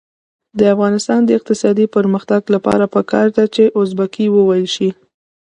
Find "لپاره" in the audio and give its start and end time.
2.55-2.85